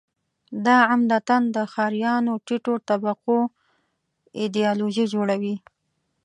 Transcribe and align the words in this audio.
دا 0.65 0.77
عمدتاً 0.91 1.37
د 1.55 1.57
ښاریانو 1.73 2.33
ټیټو 2.45 2.73
طبقو 2.89 3.39
ایدیالوژي 4.39 5.05
جوړوي. 5.13 5.55